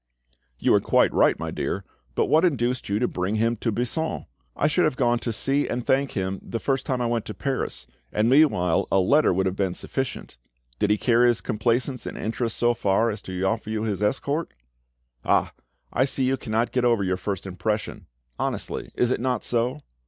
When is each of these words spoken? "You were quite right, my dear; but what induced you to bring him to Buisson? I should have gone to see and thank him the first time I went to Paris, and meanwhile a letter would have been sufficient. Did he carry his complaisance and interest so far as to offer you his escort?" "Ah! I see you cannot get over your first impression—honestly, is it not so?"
"You 0.57 0.71
were 0.71 0.79
quite 0.79 1.13
right, 1.13 1.37
my 1.37 1.51
dear; 1.51 1.83
but 2.15 2.25
what 2.25 2.43
induced 2.43 2.89
you 2.89 2.97
to 2.97 3.07
bring 3.07 3.35
him 3.35 3.55
to 3.57 3.71
Buisson? 3.71 4.25
I 4.55 4.65
should 4.65 4.83
have 4.85 4.95
gone 4.95 5.19
to 5.19 5.31
see 5.31 5.67
and 5.67 5.85
thank 5.85 6.13
him 6.13 6.39
the 6.41 6.59
first 6.59 6.87
time 6.87 7.01
I 7.01 7.05
went 7.05 7.23
to 7.25 7.35
Paris, 7.35 7.85
and 8.11 8.27
meanwhile 8.27 8.87
a 8.91 8.99
letter 8.99 9.31
would 9.31 9.45
have 9.45 9.55
been 9.55 9.75
sufficient. 9.75 10.37
Did 10.79 10.89
he 10.89 10.97
carry 10.97 11.27
his 11.27 11.39
complaisance 11.39 12.07
and 12.07 12.17
interest 12.17 12.57
so 12.57 12.73
far 12.73 13.11
as 13.11 13.21
to 13.21 13.43
offer 13.43 13.69
you 13.69 13.83
his 13.83 14.01
escort?" 14.01 14.55
"Ah! 15.23 15.53
I 15.93 16.05
see 16.05 16.23
you 16.25 16.35
cannot 16.35 16.71
get 16.71 16.83
over 16.83 17.03
your 17.03 17.15
first 17.17 17.45
impression—honestly, 17.45 18.89
is 18.95 19.11
it 19.11 19.21
not 19.21 19.43
so?" 19.43 19.81